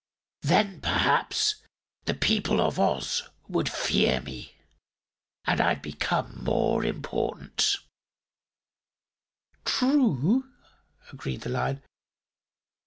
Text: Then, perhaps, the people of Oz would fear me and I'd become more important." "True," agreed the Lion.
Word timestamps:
Then, 0.41 0.81
perhaps, 0.81 1.57
the 2.05 2.15
people 2.15 2.59
of 2.59 2.79
Oz 2.79 3.21
would 3.47 3.69
fear 3.69 4.19
me 4.19 4.55
and 5.45 5.61
I'd 5.61 5.83
become 5.83 6.43
more 6.43 6.83
important." 6.83 7.75
"True," 9.63 10.49
agreed 11.11 11.41
the 11.41 11.49
Lion. 11.49 11.83